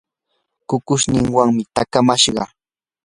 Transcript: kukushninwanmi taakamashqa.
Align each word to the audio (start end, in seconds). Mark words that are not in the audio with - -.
kukushninwanmi 0.67 1.63
taakamashqa. 1.75 2.43